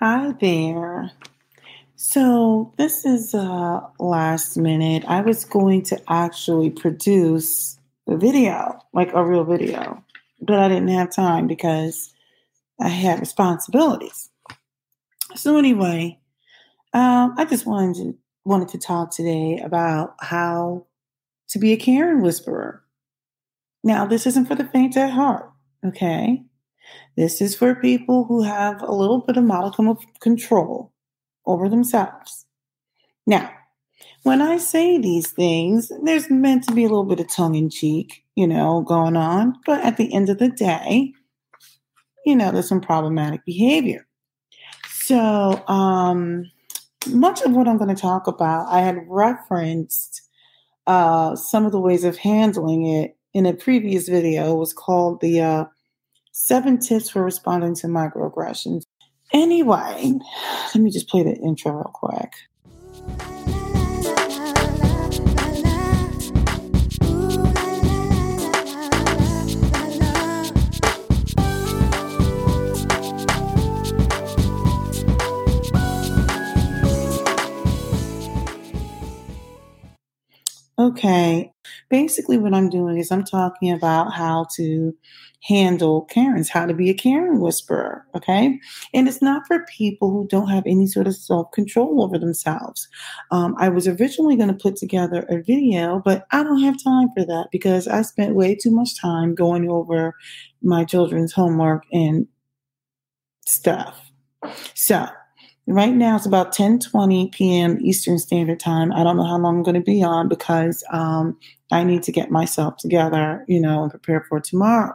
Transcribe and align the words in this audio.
Hi 0.00 0.32
there. 0.42 1.10
So, 1.94 2.74
this 2.76 3.06
is 3.06 3.34
uh, 3.34 3.80
last 3.98 4.58
minute. 4.58 5.04
I 5.08 5.22
was 5.22 5.46
going 5.46 5.84
to 5.84 5.98
actually 6.06 6.68
produce 6.68 7.78
a 8.06 8.18
video, 8.18 8.78
like 8.92 9.14
a 9.14 9.24
real 9.24 9.44
video, 9.44 10.04
but 10.42 10.58
I 10.58 10.68
didn't 10.68 10.88
have 10.88 11.10
time 11.10 11.46
because 11.46 12.12
I 12.78 12.88
had 12.88 13.20
responsibilities. 13.20 14.28
So, 15.34 15.56
anyway, 15.56 16.18
um, 16.92 17.34
I 17.38 17.46
just 17.46 17.64
wanted 17.64 17.94
to 17.96 18.18
wanted 18.44 18.68
to 18.68 18.78
talk 18.78 19.12
today 19.12 19.62
about 19.64 20.14
how 20.20 20.84
to 21.48 21.58
be 21.58 21.72
a 21.72 21.78
Karen 21.78 22.20
whisperer. 22.20 22.82
Now, 23.82 24.04
this 24.04 24.26
isn't 24.26 24.44
for 24.44 24.56
the 24.56 24.66
faint 24.66 24.94
at 24.98 25.10
heart, 25.10 25.50
okay? 25.86 26.44
This 27.16 27.40
is 27.40 27.56
for 27.56 27.74
people 27.74 28.24
who 28.24 28.42
have 28.42 28.82
a 28.82 28.92
little 28.92 29.20
bit 29.20 29.36
of 29.36 29.44
modicum 29.44 29.88
of 29.88 30.04
control 30.20 30.92
over 31.46 31.68
themselves. 31.68 32.44
Now, 33.26 33.50
when 34.22 34.42
I 34.42 34.58
say 34.58 34.98
these 34.98 35.30
things, 35.30 35.90
there's 36.02 36.30
meant 36.30 36.64
to 36.64 36.74
be 36.74 36.84
a 36.84 36.88
little 36.88 37.04
bit 37.04 37.20
of 37.20 37.28
tongue 37.28 37.54
in 37.54 37.70
cheek, 37.70 38.24
you 38.34 38.46
know, 38.46 38.82
going 38.82 39.16
on. 39.16 39.54
But 39.64 39.82
at 39.84 39.96
the 39.96 40.12
end 40.12 40.28
of 40.28 40.38
the 40.38 40.48
day, 40.48 41.12
you 42.26 42.36
know, 42.36 42.50
there's 42.50 42.68
some 42.68 42.80
problematic 42.80 43.44
behavior. 43.46 44.06
So, 44.90 45.64
um, 45.68 46.50
much 47.08 47.40
of 47.42 47.52
what 47.52 47.68
I'm 47.68 47.78
going 47.78 47.94
to 47.94 48.00
talk 48.00 48.26
about, 48.26 48.66
I 48.68 48.80
had 48.80 48.98
referenced 49.06 50.22
uh, 50.86 51.36
some 51.36 51.64
of 51.64 51.72
the 51.72 51.80
ways 51.80 52.04
of 52.04 52.16
handling 52.18 52.86
it 52.86 53.16
in 53.32 53.46
a 53.46 53.54
previous 53.54 54.08
video. 54.08 54.52
It 54.54 54.58
was 54.58 54.72
called 54.72 55.20
the 55.20 55.40
uh, 55.40 55.64
Seven 56.38 56.78
Tips 56.78 57.08
for 57.08 57.24
Responding 57.24 57.74
to 57.76 57.86
Microaggressions. 57.86 58.82
Anyway, 59.32 60.12
let 60.74 60.76
me 60.76 60.90
just 60.90 61.08
play 61.08 61.22
the 61.22 61.34
intro 61.34 61.72
real 61.72 61.90
quick. 61.94 62.34
Okay. 80.78 81.52
Basically, 81.88 82.36
what 82.36 82.52
I'm 82.52 82.68
doing 82.68 82.98
is 82.98 83.10
I'm 83.10 83.24
talking 83.24 83.72
about 83.72 84.12
how 84.12 84.46
to 84.56 84.94
handle 85.46 86.02
Karens, 86.06 86.48
how 86.48 86.66
to 86.66 86.74
be 86.74 86.90
a 86.90 86.94
Karen 86.94 87.40
whisperer. 87.40 88.04
Okay. 88.16 88.58
And 88.92 89.06
it's 89.06 89.22
not 89.22 89.46
for 89.46 89.64
people 89.66 90.10
who 90.10 90.26
don't 90.26 90.48
have 90.48 90.64
any 90.66 90.86
sort 90.86 91.06
of 91.06 91.14
self 91.14 91.52
control 91.52 92.02
over 92.02 92.18
themselves. 92.18 92.88
Um, 93.30 93.54
I 93.58 93.68
was 93.68 93.86
originally 93.86 94.36
going 94.36 94.48
to 94.48 94.54
put 94.62 94.76
together 94.76 95.24
a 95.28 95.40
video, 95.42 96.02
but 96.04 96.26
I 96.32 96.42
don't 96.42 96.62
have 96.62 96.82
time 96.82 97.08
for 97.14 97.24
that 97.24 97.48
because 97.52 97.86
I 97.86 98.02
spent 98.02 98.34
way 98.34 98.54
too 98.54 98.70
much 98.70 99.00
time 99.00 99.34
going 99.34 99.70
over 99.70 100.14
my 100.62 100.84
children's 100.84 101.32
homework 101.32 101.84
and 101.92 102.26
stuff. 103.46 104.00
So, 104.74 105.06
Right 105.68 105.92
now 105.92 106.14
it's 106.14 106.26
about 106.26 106.52
10 106.52 106.78
20 106.78 107.28
p.m. 107.30 107.78
Eastern 107.80 108.20
Standard 108.20 108.60
Time. 108.60 108.92
I 108.92 109.02
don't 109.02 109.16
know 109.16 109.24
how 109.24 109.36
long 109.36 109.56
I'm 109.56 109.62
going 109.64 109.74
to 109.74 109.80
be 109.80 110.00
on 110.00 110.28
because 110.28 110.84
um, 110.92 111.36
I 111.72 111.82
need 111.82 112.04
to 112.04 112.12
get 112.12 112.30
myself 112.30 112.76
together, 112.76 113.44
you 113.48 113.60
know, 113.60 113.82
and 113.82 113.90
prepare 113.90 114.24
for 114.28 114.38
tomorrow. 114.38 114.94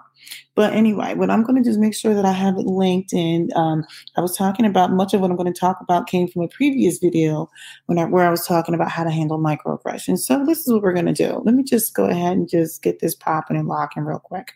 But 0.56 0.74
anyway, 0.74 1.16
what 1.16 1.30
I'm 1.30 1.44
going 1.44 1.56
to 1.56 1.64
do 1.64 1.70
is 1.70 1.78
make 1.78 1.96
sure 1.96 2.14
that 2.14 2.26
I 2.26 2.34
have 2.34 2.58
it 2.58 2.66
linked. 2.66 3.14
And 3.14 3.54
um, 3.54 3.86
I 4.18 4.22
was 4.22 4.36
talking 4.36 4.66
about 4.66 4.92
much 4.92 5.14
of 5.14 5.22
what 5.22 5.32
I'm 5.32 5.38
going 5.38 5.52
to 5.52 5.60
talk 5.60 5.78
about 5.82 6.08
came 6.08 6.28
from 6.28 6.44
a 6.44 6.48
previous 6.48 6.98
video 6.98 7.50
when 7.86 7.98
I, 7.98 8.06
where 8.06 8.26
I 8.26 8.30
was 8.30 8.46
talking 8.46 8.76
about 8.76 8.92
how 8.92 9.04
to 9.04 9.12
handle 9.12 9.40
microaggressions. 9.40 10.20
So 10.20 10.46
this 10.46 10.60
is 10.60 10.74
what 10.74 10.82
we're 10.82 10.94
going 10.94 11.06
to 11.06 11.14
do. 11.14 11.42
Let 11.46 11.56
me 11.56 11.64
just 11.64 11.94
go 11.94 12.06
ahead 12.06 12.34
and 12.34 12.50
just 12.50 12.84
get 12.84 13.00
this 13.00 13.16
popping 13.16 13.58
and 13.58 13.68
locking 13.68 14.04
real 14.04 14.20
quick. 14.20 14.52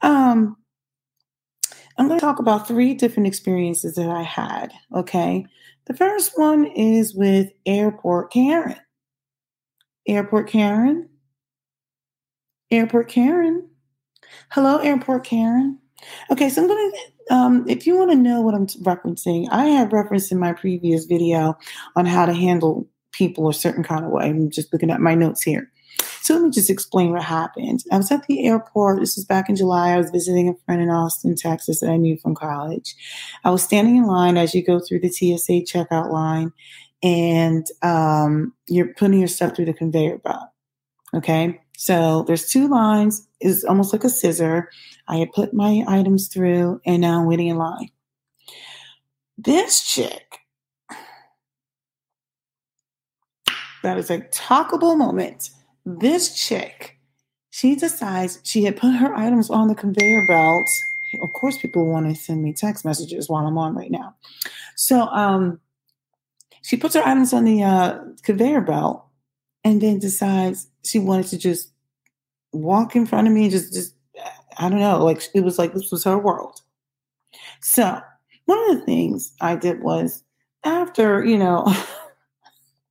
Um, 0.00 0.56
I'm 1.96 2.08
going 2.08 2.18
to 2.18 2.24
talk 2.24 2.38
about 2.38 2.66
three 2.66 2.94
different 2.94 3.26
experiences 3.26 3.94
that 3.94 4.08
I 4.08 4.22
had. 4.22 4.72
Okay. 4.94 5.46
The 5.86 5.94
first 5.94 6.32
one 6.36 6.66
is 6.66 7.14
with 7.14 7.50
Airport 7.66 8.32
Karen. 8.32 8.76
Airport 10.06 10.48
Karen. 10.48 11.08
Airport 12.70 13.08
Karen. 13.08 13.68
Hello, 14.50 14.78
Airport 14.78 15.24
Karen. 15.24 15.78
Okay, 16.30 16.48
so 16.48 16.62
I'm 16.62 16.68
going 16.68 16.92
to, 16.92 17.34
um, 17.34 17.64
if 17.68 17.86
you 17.86 17.96
want 17.96 18.10
to 18.10 18.16
know 18.16 18.40
what 18.40 18.54
I'm 18.54 18.66
referencing, 18.66 19.48
I 19.50 19.66
have 19.66 19.92
referenced 19.92 20.32
in 20.32 20.38
my 20.38 20.52
previous 20.52 21.06
video 21.06 21.56
on 21.96 22.06
how 22.06 22.26
to 22.26 22.32
handle 22.32 22.86
people 23.12 23.48
a 23.48 23.54
certain 23.54 23.82
kind 23.82 24.04
of 24.04 24.10
way. 24.10 24.24
I'm 24.26 24.50
just 24.50 24.72
looking 24.72 24.90
at 24.90 25.00
my 25.00 25.14
notes 25.14 25.42
here. 25.42 25.70
So 26.22 26.34
let 26.34 26.42
me 26.42 26.50
just 26.50 26.70
explain 26.70 27.12
what 27.12 27.22
happened. 27.22 27.84
I 27.92 27.96
was 27.96 28.10
at 28.10 28.26
the 28.26 28.46
airport. 28.46 29.00
This 29.00 29.16
was 29.16 29.24
back 29.24 29.48
in 29.48 29.56
July. 29.56 29.90
I 29.90 29.98
was 29.98 30.10
visiting 30.10 30.48
a 30.48 30.54
friend 30.64 30.82
in 30.82 30.90
Austin, 30.90 31.36
Texas 31.36 31.80
that 31.80 31.90
I 31.90 31.96
knew 31.96 32.16
from 32.16 32.34
college. 32.34 32.94
I 33.44 33.50
was 33.50 33.62
standing 33.62 33.96
in 33.96 34.06
line 34.06 34.36
as 34.36 34.54
you 34.54 34.64
go 34.64 34.80
through 34.80 35.00
the 35.00 35.10
TSA 35.10 35.62
checkout 35.62 36.10
line, 36.10 36.52
and 37.02 37.66
um, 37.82 38.54
you're 38.66 38.94
putting 38.94 39.18
your 39.18 39.28
stuff 39.28 39.54
through 39.54 39.66
the 39.66 39.74
conveyor 39.74 40.18
belt. 40.18 40.48
Okay. 41.14 41.60
So 41.76 42.24
there's 42.26 42.48
two 42.48 42.68
lines. 42.68 43.26
It's 43.40 43.64
almost 43.64 43.92
like 43.92 44.04
a 44.04 44.08
scissor. 44.08 44.70
I 45.08 45.16
had 45.16 45.32
put 45.32 45.52
my 45.52 45.84
items 45.86 46.28
through, 46.28 46.80
and 46.86 47.00
now 47.00 47.20
I'm 47.20 47.26
waiting 47.26 47.48
in 47.48 47.56
line. 47.56 47.90
This 49.36 49.82
chick, 49.82 50.38
that 53.82 53.98
is 53.98 54.10
a 54.10 54.20
talkable 54.20 54.96
moment 54.96 55.50
this 55.84 56.34
chick, 56.34 56.98
she 57.50 57.76
decides 57.76 58.40
she 58.42 58.64
had 58.64 58.76
put 58.76 58.94
her 58.94 59.14
items 59.14 59.50
on 59.50 59.68
the 59.68 59.74
conveyor 59.74 60.26
belt. 60.26 60.66
Of 61.22 61.32
course, 61.32 61.58
people 61.58 61.86
want 61.86 62.08
to 62.08 62.14
send 62.14 62.42
me 62.42 62.52
text 62.52 62.84
messages 62.84 63.28
while 63.28 63.46
I'm 63.46 63.58
on 63.58 63.74
right 63.74 63.90
now. 63.90 64.16
So 64.76 65.02
um, 65.02 65.60
she 66.62 66.76
puts 66.76 66.94
her 66.94 67.06
items 67.06 67.32
on 67.32 67.44
the 67.44 67.62
uh, 67.62 67.98
conveyor 68.22 68.62
belt 68.62 69.04
and 69.62 69.80
then 69.80 69.98
decides 69.98 70.68
she 70.84 70.98
wanted 70.98 71.26
to 71.28 71.38
just 71.38 71.72
walk 72.52 72.94
in 72.94 73.06
front 73.06 73.26
of 73.26 73.34
me 73.34 73.44
and 73.44 73.50
just, 73.50 73.72
just, 73.72 73.94
I 74.58 74.68
don't 74.68 74.80
know, 74.80 75.04
like 75.04 75.22
it 75.34 75.40
was 75.40 75.58
like 75.58 75.74
this 75.74 75.90
was 75.90 76.04
her 76.04 76.18
world. 76.18 76.60
So 77.60 78.00
one 78.46 78.70
of 78.70 78.78
the 78.78 78.84
things 78.84 79.32
I 79.40 79.56
did 79.56 79.82
was 79.82 80.22
after, 80.64 81.24
you 81.24 81.38
know, 81.38 81.64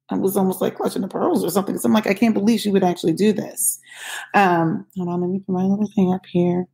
I 0.09 0.17
was 0.17 0.37
almost 0.37 0.61
like 0.61 0.75
clutching 0.75 1.01
the 1.01 1.07
pearls 1.07 1.43
or 1.43 1.49
something. 1.49 1.77
So 1.77 1.87
I'm 1.87 1.93
like, 1.93 2.07
I 2.07 2.13
can't 2.13 2.33
believe 2.33 2.59
she 2.59 2.69
would 2.69 2.83
actually 2.83 3.13
do 3.13 3.33
this. 3.33 3.79
Um, 4.33 4.85
hold 4.95 5.09
on, 5.09 5.21
let 5.21 5.29
me 5.29 5.39
put 5.39 5.53
my 5.53 5.63
little 5.63 5.89
thing 5.95 6.13
up 6.13 6.25
here. 6.25 6.67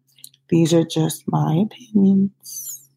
These 0.49 0.73
are 0.73 0.83
just 0.83 1.23
my 1.27 1.63
opinions. 1.65 2.89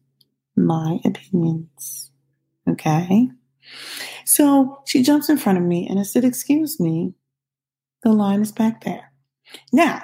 My 0.55 0.99
opinions. 1.05 2.11
Okay. 2.67 3.29
So 4.25 4.81
she 4.85 5.03
jumps 5.03 5.29
in 5.29 5.37
front 5.37 5.57
of 5.57 5.63
me 5.63 5.87
and 5.87 5.99
I 5.99 6.03
said, 6.03 6.25
Excuse 6.25 6.79
me, 6.79 7.13
the 8.03 8.11
line 8.11 8.41
is 8.41 8.51
back 8.51 8.83
there. 8.83 9.11
Now, 9.71 10.03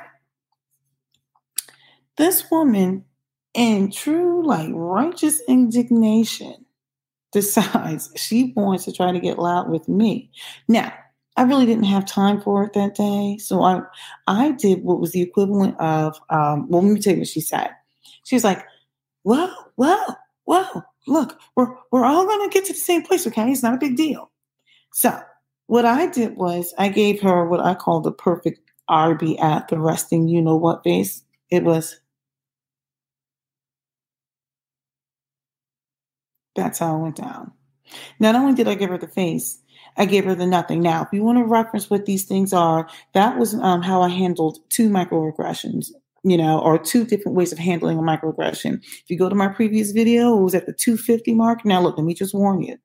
this 2.18 2.50
woman, 2.52 3.06
in 3.54 3.92
true, 3.92 4.46
like 4.46 4.70
righteous 4.74 5.42
indignation, 5.48 6.66
decides 7.32 8.12
she 8.16 8.54
wants 8.56 8.86
to 8.86 8.92
try 8.92 9.12
to 9.12 9.20
get 9.20 9.38
loud 9.38 9.70
with 9.70 9.88
me. 9.88 10.32
Now, 10.68 10.92
I 11.38 11.44
really 11.44 11.66
didn't 11.66 11.84
have 11.84 12.06
time 12.06 12.42
for 12.42 12.64
it 12.64 12.74
that 12.74 12.96
day, 12.96 13.38
so 13.38 13.64
I 13.64 13.82
I 14.28 14.52
did 14.52 14.84
what 14.84 15.00
was 15.00 15.12
the 15.12 15.22
equivalent 15.22 15.80
of 15.80 16.20
um, 16.30 16.68
well, 16.68 16.82
let 16.82 16.94
me 16.94 17.00
tell 17.00 17.14
you 17.14 17.20
what 17.20 17.28
she 17.28 17.40
said. 17.40 17.70
She 18.26 18.36
was 18.36 18.44
like, 18.44 18.66
"Whoa, 19.24 19.50
whoa, 19.76 20.16
whoa! 20.44 20.82
Look, 21.08 21.40
we're 21.56 21.73
we're 21.91 22.03
all 22.03 22.26
gonna 22.26 22.50
get 22.50 22.66
to 22.66 22.73
the 22.73 22.79
same 22.79 23.03
place, 23.03 23.26
okay? 23.26 23.50
It's 23.50 23.64
not 23.64 23.76
a 23.76 23.78
big 23.78 23.96
deal." 23.96 24.32
So 24.91 25.18
what 25.70 25.86
I 25.86 26.08
did 26.08 26.36
was 26.36 26.74
I 26.80 26.90
gave 26.90 27.22
her 27.22 27.46
what 27.46 27.60
I 27.60 27.76
call 27.76 28.02
the 28.02 28.12
perfect 28.12 28.60
RB 28.90 29.40
at 29.40 29.68
the 29.68 29.78
resting, 29.78 30.28
you 30.28 30.42
know 30.42 30.56
what 30.56 30.84
face. 30.84 31.24
It 31.52 31.64
was 31.64 32.00
That's 36.56 36.80
how 36.80 36.98
it 36.98 37.00
went 37.02 37.16
down. 37.16 37.52
Not 38.20 38.36
only 38.36 38.54
did 38.54 38.68
I 38.68 38.74
give 38.74 38.90
her 38.90 38.98
the 38.98 39.08
face, 39.08 39.60
I 39.96 40.06
gave 40.06 40.26
her 40.26 40.34
the 40.36 40.48
nothing. 40.48 40.82
Now, 40.82 41.04
if 41.04 41.10
you 41.14 41.24
want 41.24 41.38
to 41.38 41.44
reference 41.46 41.90
what 41.90 42.06
these 42.08 42.26
things 42.26 42.52
are, 42.52 42.90
that 43.14 43.38
was 43.38 43.54
um, 43.54 43.84
how 43.84 44.02
I 44.02 44.10
handled 44.10 44.60
two 44.70 44.90
microaggressions 44.90 45.92
you 46.24 46.38
know, 46.38 46.60
or 46.60 46.78
two 46.78 47.06
different 47.06 47.38
ways 47.38 47.52
of 47.52 47.60
handling 47.60 47.98
a 47.98 48.02
microaggression. 48.02 48.84
If 48.84 49.04
you 49.08 49.18
go 49.18 49.30
to 49.30 49.36
my 49.36 49.48
previous 49.48 49.92
video, 49.92 50.38
it 50.38 50.42
was 50.42 50.56
at 50.56 50.66
the 50.66 50.74
250 50.74 51.34
mark. 51.34 51.66
Now, 51.66 51.82
look, 51.82 51.98
let 51.98 52.06
me 52.06 52.14
just 52.14 52.34
warn 52.34 52.62
you. 52.62 52.78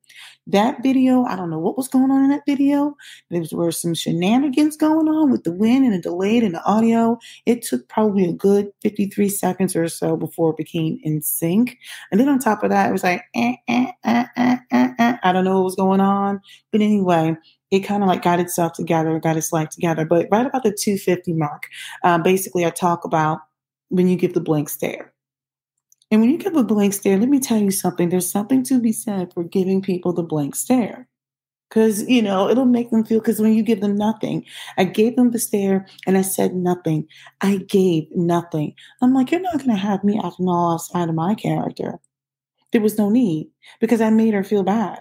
That 0.47 0.83
video, 0.83 1.23
I 1.23 1.35
don't 1.35 1.49
know 1.49 1.59
what 1.59 1.75
was 1.75 1.87
going 1.87 2.11
on 2.11 2.23
in 2.23 2.29
that 2.29 2.45
video. 2.45 2.95
There 3.31 3.43
were 3.51 3.71
some 3.71 3.95
shenanigans 3.95 4.77
going 4.77 5.07
on 5.07 5.31
with 5.31 5.43
the 5.43 5.51
wind 5.51 5.85
and 5.85 5.93
the 5.93 5.99
delayed 5.99 6.43
and 6.43 6.53
the 6.53 6.63
audio. 6.65 7.17
It 7.47 7.63
took 7.63 7.89
probably 7.89 8.25
a 8.25 8.33
good 8.33 8.69
53 8.83 9.27
seconds 9.29 9.75
or 9.75 9.87
so 9.87 10.15
before 10.15 10.51
it 10.51 10.57
became 10.57 10.99
in 11.01 11.23
sync. 11.23 11.77
And 12.11 12.19
then 12.19 12.29
on 12.29 12.37
top 12.37 12.63
of 12.63 12.69
that, 12.69 12.89
it 12.89 12.91
was 12.91 13.03
like, 13.03 13.23
eh, 13.33 13.55
eh, 13.67 13.91
eh, 14.03 14.25
eh, 14.37 14.57
eh, 14.71 14.89
eh. 14.99 15.17
I 15.23 15.31
don't 15.31 15.45
know 15.45 15.55
what 15.55 15.65
was 15.65 15.75
going 15.75 15.99
on. 15.99 16.39
But 16.71 16.81
anyway, 16.81 17.35
it 17.71 17.79
kind 17.81 18.03
of 18.03 18.09
like 18.09 18.21
got 18.21 18.39
itself 18.39 18.73
together, 18.73 19.19
got 19.19 19.37
its 19.37 19.51
life 19.51 19.69
together. 19.69 20.05
But 20.05 20.27
right 20.31 20.45
about 20.45 20.63
the 20.63 20.71
250 20.71 21.33
mark, 21.33 21.67
um, 22.03 22.23
basically, 22.23 22.65
I 22.65 22.69
talk 22.69 23.05
about 23.05 23.39
when 23.89 24.07
you 24.07 24.15
give 24.15 24.33
the 24.33 24.41
blank 24.41 24.69
stare. 24.69 25.13
And 26.11 26.21
when 26.21 26.29
you 26.29 26.37
give 26.37 26.55
a 26.55 26.63
blank 26.63 26.93
stare, 26.93 27.17
let 27.17 27.29
me 27.29 27.39
tell 27.39 27.57
you 27.57 27.71
something. 27.71 28.09
There's 28.09 28.29
something 28.29 28.63
to 28.65 28.79
be 28.79 28.91
said 28.91 29.33
for 29.33 29.43
giving 29.43 29.81
people 29.81 30.13
the 30.13 30.23
blank 30.23 30.55
stare. 30.55 31.07
Because, 31.67 32.07
you 32.07 32.21
know, 32.21 32.47
it'll 32.47 32.65
make 32.65 32.91
them 32.91 33.03
feel, 33.03 33.19
because 33.19 33.41
when 33.41 33.53
you 33.53 33.63
give 33.63 33.81
them 33.81 33.95
nothing, 33.95 34.45
I 34.77 34.83
gave 34.83 35.15
them 35.15 35.31
the 35.31 35.39
stare 35.39 35.87
and 36.05 36.15
I 36.15 36.21
said 36.21 36.53
nothing. 36.53 37.07
I 37.41 37.57
gave 37.57 38.05
nothing. 38.11 38.75
I'm 39.01 39.15
like, 39.15 39.31
you're 39.31 39.41
not 39.41 39.57
going 39.57 39.71
to 39.71 39.75
have 39.75 40.03
me 40.03 40.21
acting 40.23 40.47
all 40.47 40.73
outside 40.73 41.09
of 41.09 41.15
my 41.15 41.33
character. 41.33 41.99
There 42.71 42.81
was 42.81 42.99
no 42.99 43.09
need 43.09 43.49
because 43.81 43.99
I 43.99 44.11
made 44.11 44.35
her 44.35 44.43
feel 44.43 44.63
bad 44.63 44.99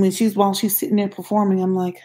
when 0.00 0.10
she's 0.10 0.36
while 0.36 0.54
she's 0.54 0.78
sitting 0.78 0.96
there 0.96 1.08
performing, 1.08 1.62
I'm 1.62 1.74
like, 1.74 2.00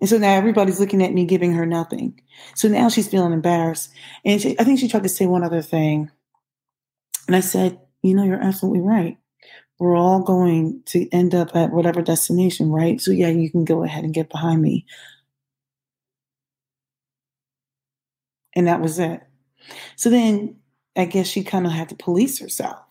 and 0.00 0.08
so 0.08 0.18
now 0.18 0.34
everybody's 0.34 0.80
looking 0.80 1.02
at 1.02 1.12
me 1.12 1.24
giving 1.24 1.52
her 1.52 1.66
nothing. 1.66 2.20
So 2.54 2.68
now 2.68 2.88
she's 2.88 3.08
feeling 3.08 3.32
embarrassed. 3.32 3.90
And 4.24 4.40
she, 4.40 4.58
I 4.58 4.64
think 4.64 4.78
she 4.78 4.88
tried 4.88 5.04
to 5.04 5.08
say 5.08 5.26
one 5.26 5.42
other 5.42 5.62
thing. 5.62 6.10
And 7.26 7.36
I 7.36 7.40
said, 7.40 7.80
You 8.02 8.14
know, 8.14 8.24
you're 8.24 8.42
absolutely 8.42 8.80
right. 8.80 9.16
We're 9.78 9.96
all 9.96 10.20
going 10.22 10.82
to 10.86 11.08
end 11.10 11.34
up 11.34 11.54
at 11.54 11.72
whatever 11.72 12.02
destination, 12.02 12.70
right? 12.70 13.00
So 13.00 13.10
yeah, 13.10 13.28
you 13.28 13.50
can 13.50 13.64
go 13.64 13.84
ahead 13.84 14.04
and 14.04 14.14
get 14.14 14.30
behind 14.30 14.62
me. 14.62 14.86
And 18.54 18.66
that 18.66 18.80
was 18.80 18.98
it. 18.98 19.20
So 19.96 20.08
then 20.08 20.56
I 20.96 21.04
guess 21.04 21.26
she 21.26 21.44
kind 21.44 21.66
of 21.66 21.72
had 21.72 21.90
to 21.90 21.94
police 21.94 22.38
herself. 22.38 22.85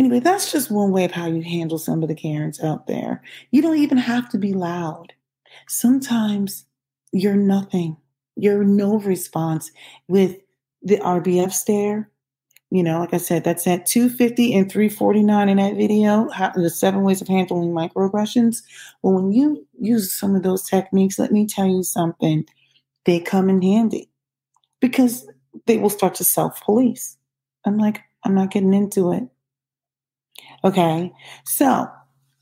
Anyway, 0.00 0.18
that's 0.18 0.50
just 0.50 0.70
one 0.70 0.92
way 0.92 1.04
of 1.04 1.10
how 1.10 1.26
you 1.26 1.42
handle 1.42 1.76
some 1.76 2.02
of 2.02 2.08
the 2.08 2.14
Karens 2.14 2.58
out 2.64 2.86
there. 2.86 3.22
You 3.50 3.60
don't 3.60 3.76
even 3.76 3.98
have 3.98 4.30
to 4.30 4.38
be 4.38 4.54
loud. 4.54 5.12
Sometimes 5.68 6.64
you're 7.12 7.36
nothing. 7.36 7.98
You're 8.34 8.64
no 8.64 8.98
response 8.98 9.70
with 10.08 10.38
the 10.80 10.96
RBF 10.96 11.52
stare. 11.52 12.08
You 12.70 12.82
know, 12.82 12.98
like 12.98 13.12
I 13.12 13.18
said, 13.18 13.44
that's 13.44 13.66
at 13.66 13.84
250 13.84 14.54
and 14.54 14.72
349 14.72 15.48
in 15.50 15.58
that 15.58 15.76
video, 15.76 16.30
how, 16.30 16.48
the 16.54 16.70
seven 16.70 17.02
ways 17.02 17.20
of 17.20 17.28
handling 17.28 17.72
microaggressions. 17.72 18.62
Well, 19.02 19.16
when 19.16 19.32
you 19.32 19.66
use 19.78 20.10
some 20.10 20.34
of 20.34 20.42
those 20.42 20.62
techniques, 20.62 21.18
let 21.18 21.30
me 21.30 21.46
tell 21.46 21.66
you 21.66 21.82
something, 21.82 22.46
they 23.04 23.20
come 23.20 23.50
in 23.50 23.60
handy 23.60 24.08
because 24.80 25.28
they 25.66 25.76
will 25.76 25.90
start 25.90 26.14
to 26.14 26.24
self 26.24 26.58
police. 26.62 27.18
I'm 27.66 27.76
like, 27.76 28.00
I'm 28.24 28.34
not 28.34 28.50
getting 28.50 28.72
into 28.72 29.12
it. 29.12 29.24
Okay, 30.62 31.10
so 31.44 31.88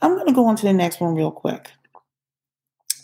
I'm 0.02 0.14
going 0.14 0.26
to 0.26 0.32
go 0.32 0.46
on 0.46 0.56
to 0.56 0.66
the 0.66 0.72
next 0.72 1.00
one 1.00 1.14
real 1.14 1.30
quick. 1.30 1.70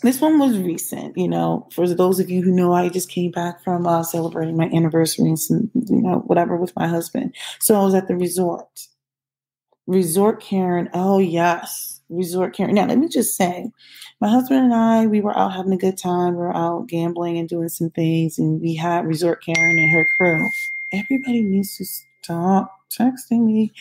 This 0.01 0.19
one 0.21 0.37
was 0.37 0.59
recent, 0.59 1.17
you 1.17 1.27
know, 1.27 1.67
for 1.71 1.87
those 1.87 2.19
of 2.19 2.29
you 2.29 2.43
who 2.43 2.51
know, 2.51 2.73
I 2.73 2.89
just 2.89 3.09
came 3.09 3.31
back 3.31 3.63
from 3.63 3.87
uh, 3.87 4.03
celebrating 4.03 4.57
my 4.57 4.65
anniversary 4.65 5.27
and 5.27 5.39
some, 5.39 5.71
you 5.73 6.01
know, 6.01 6.17
whatever 6.27 6.57
with 6.57 6.75
my 6.75 6.87
husband. 6.87 7.33
So 7.59 7.79
I 7.79 7.83
was 7.83 7.95
at 7.95 8.07
the 8.07 8.15
resort. 8.15 8.67
Resort 9.87 10.41
Karen, 10.41 10.89
oh 10.93 11.19
yes, 11.19 12.01
Resort 12.09 12.55
Karen. 12.55 12.75
Now, 12.75 12.85
let 12.85 12.97
me 12.97 13.07
just 13.07 13.37
say, 13.37 13.71
my 14.19 14.29
husband 14.29 14.65
and 14.65 14.73
I, 14.73 15.07
we 15.07 15.21
were 15.21 15.37
out 15.37 15.53
having 15.53 15.73
a 15.73 15.77
good 15.77 15.97
time. 15.97 16.33
We 16.33 16.41
were 16.41 16.55
out 16.55 16.87
gambling 16.87 17.37
and 17.37 17.47
doing 17.47 17.69
some 17.69 17.89
things, 17.91 18.37
and 18.37 18.61
we 18.61 18.75
had 18.75 19.05
Resort 19.05 19.43
Karen 19.43 19.77
and 19.77 19.91
her 19.91 20.07
crew. 20.17 20.47
Everybody 20.91 21.41
needs 21.43 21.77
to 21.77 21.85
stop 21.85 22.84
texting 22.97 23.45
me. 23.45 23.73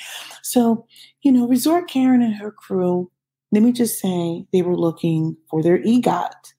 So, 0.43 0.87
you 1.23 1.33
know, 1.33 1.47
Resort 1.49 1.89
Karen 1.89 2.23
and 2.23 2.35
her 2.35 2.51
crew, 2.51 3.11
let 3.53 3.63
me 3.63 3.73
just 3.73 4.01
say 4.01 4.45
they 4.53 4.63
were 4.63 4.77
looking 4.77 5.37
for 5.49 5.63
their 5.63 5.79
EGOT. 5.79 6.55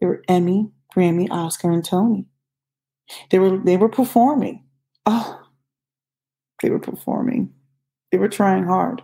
They 0.00 0.06
were 0.06 0.22
Emmy, 0.28 0.70
Grammy, 0.94 1.28
Oscar, 1.30 1.70
and 1.70 1.84
Tony. 1.84 2.26
They 3.30 3.38
were 3.38 3.58
they 3.58 3.76
were 3.76 3.88
performing. 3.88 4.64
Oh, 5.06 5.40
they 6.62 6.70
were 6.70 6.78
performing. 6.78 7.52
They 8.10 8.18
were 8.18 8.28
trying 8.28 8.64
hard. 8.64 9.02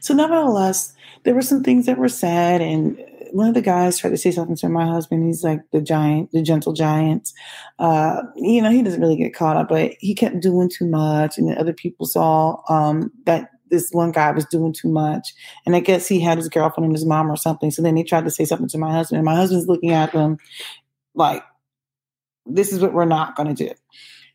So 0.00 0.14
nevertheless, 0.14 0.94
there 1.24 1.34
were 1.34 1.42
some 1.42 1.62
things 1.62 1.86
that 1.86 1.98
were 1.98 2.08
said, 2.08 2.60
and 2.60 2.98
one 3.32 3.48
of 3.48 3.54
the 3.54 3.62
guys 3.62 3.98
tried 3.98 4.10
to 4.10 4.16
say 4.16 4.30
something 4.30 4.56
to 4.56 4.68
my 4.68 4.86
husband. 4.86 5.24
He's 5.24 5.44
like 5.44 5.60
the 5.72 5.80
giant, 5.80 6.32
the 6.32 6.42
gentle 6.42 6.72
giant. 6.72 7.32
Uh, 7.78 8.22
you 8.36 8.62
know, 8.62 8.70
he 8.70 8.82
doesn't 8.82 9.00
really 9.00 9.16
get 9.16 9.34
caught 9.34 9.56
up, 9.56 9.68
but 9.68 9.94
he 10.00 10.14
kept 10.14 10.40
doing 10.40 10.68
too 10.68 10.86
much, 10.86 11.38
and 11.38 11.56
other 11.56 11.72
people 11.72 12.06
saw 12.06 12.60
um, 12.68 13.10
that 13.26 13.50
this 13.70 13.90
one 13.92 14.12
guy 14.12 14.30
was 14.32 14.44
doing 14.46 14.72
too 14.72 14.88
much. 14.88 15.32
And 15.64 15.76
I 15.76 15.80
guess 15.80 16.08
he 16.08 16.20
had 16.20 16.38
his 16.38 16.48
girlfriend 16.48 16.86
and 16.86 16.94
his 16.94 17.06
mom 17.06 17.30
or 17.30 17.36
something. 17.36 17.70
So 17.70 17.82
then 17.82 17.94
they 17.94 18.02
tried 18.02 18.24
to 18.24 18.30
say 18.30 18.44
something 18.44 18.68
to 18.68 18.78
my 18.78 18.92
husband, 18.92 19.18
and 19.18 19.24
my 19.24 19.36
husband's 19.36 19.68
looking 19.68 19.90
at 19.90 20.12
them 20.12 20.38
like, 21.14 21.42
"This 22.46 22.72
is 22.72 22.80
what 22.80 22.92
we're 22.92 23.04
not 23.04 23.36
going 23.36 23.54
to 23.54 23.66
do." 23.66 23.72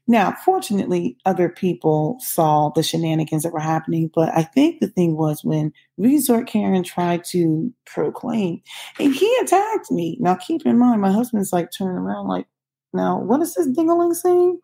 Now, 0.07 0.35
fortunately, 0.45 1.17
other 1.25 1.49
people 1.49 2.17
saw 2.19 2.69
the 2.69 2.83
shenanigans 2.83 3.41
that 3.41 3.53
were 3.53 3.59
happening, 3.59 4.11
but 4.13 4.29
I 4.35 4.43
think 4.43 4.79
the 4.79 4.87
thing 4.87 5.17
was 5.17 5.43
when 5.43 5.73
Resort 5.97 6.47
Karen 6.47 6.83
tried 6.83 7.23
to 7.25 7.73
proclaim, 7.85 8.61
and 8.99 9.15
he 9.15 9.35
attacked 9.41 9.91
me. 9.91 10.17
Now, 10.19 10.35
keep 10.35 10.65
in 10.65 10.77
mind, 10.77 11.01
my 11.01 11.11
husband's 11.11 11.51
like 11.51 11.71
turning 11.71 11.97
around, 11.97 12.27
like, 12.27 12.45
now, 12.93 13.19
what 13.19 13.41
is 13.41 13.55
this 13.55 13.67
dingaling 13.67 14.15
saying? 14.15 14.59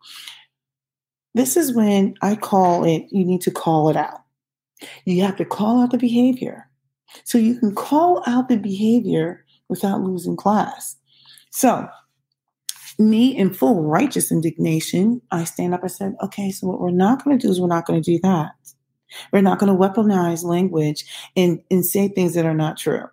This 1.34 1.56
is 1.56 1.74
when 1.74 2.14
I 2.22 2.36
call 2.36 2.84
it, 2.84 3.06
you 3.10 3.24
need 3.24 3.40
to 3.42 3.50
call 3.50 3.88
it 3.88 3.96
out. 3.96 4.20
You 5.04 5.22
have 5.22 5.36
to 5.36 5.44
call 5.44 5.82
out 5.82 5.90
the 5.90 5.98
behavior. 5.98 6.68
So 7.24 7.36
you 7.36 7.58
can 7.58 7.74
call 7.74 8.22
out 8.26 8.48
the 8.48 8.56
behavior 8.56 9.44
without 9.68 10.00
losing 10.00 10.36
class. 10.36 10.96
So 11.50 11.88
me 13.08 13.36
in 13.36 13.52
full 13.52 13.82
righteous 13.82 14.30
indignation, 14.32 15.20
I 15.30 15.44
stand 15.44 15.74
up 15.74 15.82
and 15.82 15.90
said, 15.90 16.14
okay, 16.22 16.50
so 16.50 16.66
what 16.66 16.80
we're 16.80 16.90
not 16.90 17.24
going 17.24 17.38
to 17.38 17.46
do 17.46 17.50
is 17.50 17.60
we're 17.60 17.68
not 17.68 17.86
going 17.86 18.02
to 18.02 18.10
do 18.12 18.18
that. 18.22 18.52
We're 19.32 19.42
not 19.42 19.58
going 19.58 19.72
to 19.72 19.78
weaponize 19.78 20.44
language 20.44 21.04
and, 21.36 21.62
and 21.70 21.84
say 21.84 22.08
things 22.08 22.34
that 22.34 22.46
are 22.46 22.54
not 22.54 22.78
true. 22.78 23.04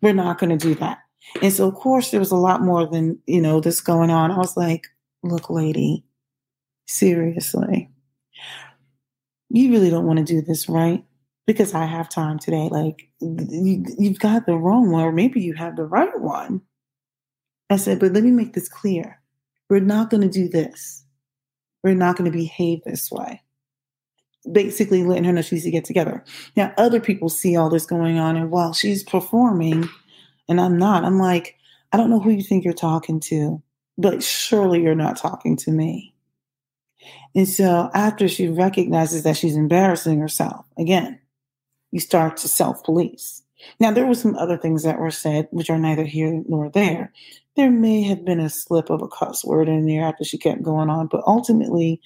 We're 0.00 0.12
not 0.12 0.38
going 0.38 0.56
to 0.56 0.68
do 0.68 0.74
that. 0.76 0.98
And 1.42 1.52
so, 1.52 1.68
of 1.68 1.74
course, 1.74 2.10
there 2.10 2.20
was 2.20 2.30
a 2.30 2.36
lot 2.36 2.62
more 2.62 2.86
than, 2.86 3.18
you 3.26 3.40
know, 3.40 3.60
this 3.60 3.80
going 3.80 4.10
on. 4.10 4.30
I 4.30 4.38
was 4.38 4.56
like, 4.56 4.86
look, 5.22 5.50
lady, 5.50 6.04
seriously, 6.86 7.90
you 9.50 9.70
really 9.70 9.90
don't 9.90 10.06
want 10.06 10.18
to 10.18 10.24
do 10.24 10.40
this, 10.40 10.68
right? 10.68 11.04
Because 11.46 11.74
I 11.74 11.84
have 11.84 12.08
time 12.08 12.38
today. 12.38 12.68
Like, 12.70 13.08
you, 13.20 13.84
you've 13.98 14.18
got 14.20 14.46
the 14.46 14.56
wrong 14.56 14.90
one, 14.90 15.02
or 15.02 15.12
maybe 15.12 15.40
you 15.40 15.54
have 15.54 15.76
the 15.76 15.84
right 15.84 16.18
one. 16.20 16.60
I 17.70 17.76
said, 17.76 17.98
but 17.98 18.12
let 18.12 18.24
me 18.24 18.30
make 18.30 18.54
this 18.54 18.68
clear. 18.68 19.20
We're 19.68 19.80
not 19.80 20.10
going 20.10 20.22
to 20.22 20.28
do 20.28 20.48
this. 20.48 21.04
We're 21.82 21.94
not 21.94 22.16
going 22.16 22.30
to 22.30 22.36
behave 22.36 22.82
this 22.84 23.10
way. 23.10 23.42
Basically, 24.50 25.04
letting 25.04 25.24
her 25.24 25.32
know 25.32 25.42
she 25.42 25.56
needs 25.56 25.64
to 25.64 25.70
get 25.70 25.84
together. 25.84 26.24
Now, 26.56 26.72
other 26.78 27.00
people 27.00 27.28
see 27.28 27.56
all 27.56 27.68
this 27.68 27.84
going 27.84 28.18
on, 28.18 28.36
and 28.36 28.50
while 28.50 28.72
she's 28.72 29.02
performing, 29.02 29.88
and 30.48 30.60
I'm 30.60 30.78
not, 30.78 31.04
I'm 31.04 31.18
like, 31.18 31.56
I 31.92 31.96
don't 31.96 32.10
know 32.10 32.20
who 32.20 32.30
you 32.30 32.42
think 32.42 32.64
you're 32.64 32.72
talking 32.72 33.20
to, 33.20 33.62
but 33.98 34.22
surely 34.22 34.82
you're 34.82 34.94
not 34.94 35.16
talking 35.16 35.56
to 35.58 35.70
me. 35.70 36.14
And 37.34 37.48
so, 37.48 37.90
after 37.94 38.28
she 38.28 38.48
recognizes 38.48 39.22
that 39.24 39.36
she's 39.36 39.56
embarrassing 39.56 40.18
herself, 40.18 40.66
again, 40.78 41.20
you 41.90 42.00
start 42.00 42.38
to 42.38 42.48
self 42.48 42.82
police. 42.84 43.42
Now, 43.80 43.90
there 43.90 44.06
were 44.06 44.14
some 44.14 44.36
other 44.36 44.56
things 44.56 44.82
that 44.84 44.98
were 44.98 45.10
said, 45.10 45.48
which 45.50 45.70
are 45.70 45.78
neither 45.78 46.04
here 46.04 46.42
nor 46.48 46.70
there. 46.70 47.12
There 47.56 47.70
may 47.70 48.02
have 48.02 48.24
been 48.24 48.40
a 48.40 48.50
slip 48.50 48.90
of 48.90 49.02
a 49.02 49.08
cuss 49.08 49.44
word 49.44 49.68
in 49.68 49.86
there 49.86 50.04
after 50.04 50.24
she 50.24 50.38
kept 50.38 50.62
going 50.62 50.90
on, 50.90 51.08
but 51.08 51.22
ultimately, 51.26 52.00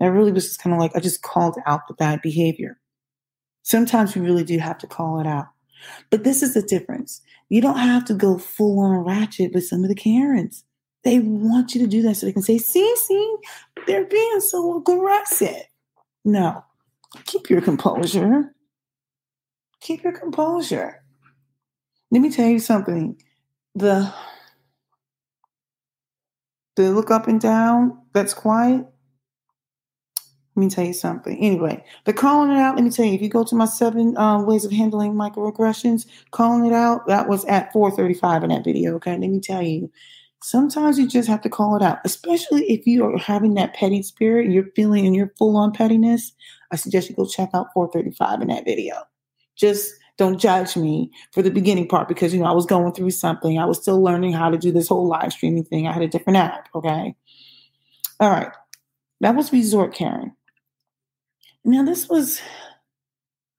I 0.00 0.06
really 0.06 0.32
was 0.32 0.46
just 0.46 0.60
kind 0.60 0.74
of 0.74 0.80
like, 0.80 0.94
I 0.94 1.00
just 1.00 1.22
called 1.22 1.56
out 1.66 1.86
the 1.88 1.94
bad 1.94 2.20
behavior. 2.22 2.78
Sometimes 3.62 4.14
we 4.14 4.22
really 4.22 4.44
do 4.44 4.58
have 4.58 4.78
to 4.78 4.86
call 4.86 5.20
it 5.20 5.26
out. 5.26 5.46
But 6.10 6.24
this 6.24 6.42
is 6.42 6.54
the 6.54 6.62
difference. 6.62 7.20
You 7.48 7.60
don't 7.60 7.78
have 7.78 8.04
to 8.06 8.14
go 8.14 8.38
full 8.38 8.80
on 8.80 9.04
ratchet 9.04 9.52
with 9.52 9.66
some 9.66 9.82
of 9.82 9.88
the 9.88 9.94
Karens. 9.94 10.64
They 11.04 11.20
want 11.20 11.74
you 11.74 11.80
to 11.82 11.86
do 11.86 12.02
that 12.02 12.16
so 12.16 12.26
they 12.26 12.32
can 12.32 12.42
say, 12.42 12.58
see, 12.58 12.96
see, 12.96 13.36
they're 13.86 14.06
being 14.06 14.40
so 14.40 14.78
aggressive. 14.78 15.62
No, 16.24 16.64
keep 17.26 17.48
your 17.48 17.60
composure. 17.60 18.52
Keep 19.86 20.02
your 20.02 20.18
composure. 20.18 21.00
Let 22.10 22.20
me 22.20 22.28
tell 22.28 22.48
you 22.48 22.58
something. 22.58 23.22
The 23.76 24.12
the 26.74 26.90
look 26.90 27.12
up 27.12 27.28
and 27.28 27.40
down, 27.40 27.96
that's 28.12 28.34
quiet. 28.34 28.84
Let 30.56 30.60
me 30.60 30.68
tell 30.68 30.84
you 30.84 30.92
something. 30.92 31.38
Anyway, 31.38 31.84
the 32.04 32.12
calling 32.12 32.50
it 32.50 32.58
out, 32.58 32.74
let 32.74 32.82
me 32.82 32.90
tell 32.90 33.04
you, 33.04 33.12
if 33.12 33.22
you 33.22 33.28
go 33.28 33.44
to 33.44 33.54
my 33.54 33.64
seven 33.64 34.16
um, 34.16 34.44
ways 34.44 34.64
of 34.64 34.72
handling 34.72 35.12
microaggressions, 35.12 36.04
calling 36.32 36.66
it 36.66 36.72
out, 36.72 37.06
that 37.06 37.28
was 37.28 37.44
at 37.44 37.72
435 37.72 38.42
in 38.42 38.48
that 38.48 38.64
video. 38.64 38.96
Okay. 38.96 39.12
Let 39.16 39.30
me 39.30 39.38
tell 39.38 39.62
you, 39.62 39.88
sometimes 40.42 40.98
you 40.98 41.06
just 41.06 41.28
have 41.28 41.42
to 41.42 41.48
call 41.48 41.76
it 41.76 41.82
out, 41.82 42.00
especially 42.04 42.64
if 42.68 42.88
you 42.88 43.04
are 43.04 43.16
having 43.18 43.54
that 43.54 43.74
petty 43.74 44.02
spirit, 44.02 44.50
you're 44.50 44.72
feeling 44.74 45.06
and 45.06 45.14
you're 45.14 45.32
full 45.38 45.56
on 45.56 45.70
pettiness. 45.70 46.32
I 46.72 46.76
suggest 46.76 47.08
you 47.08 47.14
go 47.14 47.24
check 47.24 47.50
out 47.54 47.72
435 47.72 48.42
in 48.42 48.48
that 48.48 48.64
video. 48.64 49.04
Just 49.56 49.94
don't 50.16 50.38
judge 50.38 50.76
me 50.76 51.10
for 51.32 51.42
the 51.42 51.50
beginning 51.50 51.88
part 51.88 52.08
because, 52.08 52.32
you 52.32 52.40
know, 52.40 52.46
I 52.46 52.52
was 52.52 52.66
going 52.66 52.92
through 52.92 53.10
something. 53.10 53.58
I 53.58 53.66
was 53.66 53.80
still 53.80 54.02
learning 54.02 54.32
how 54.32 54.50
to 54.50 54.56
do 54.58 54.72
this 54.72 54.88
whole 54.88 55.06
live 55.06 55.32
streaming 55.32 55.64
thing. 55.64 55.86
I 55.86 55.92
had 55.92 56.02
a 56.02 56.08
different 56.08 56.38
app. 56.38 56.68
Okay. 56.74 57.14
All 58.20 58.30
right. 58.30 58.50
That 59.20 59.34
was 59.34 59.52
Resort 59.52 59.94
Karen. 59.94 60.32
Now, 61.64 61.82
this 61.82 62.08
was 62.08 62.40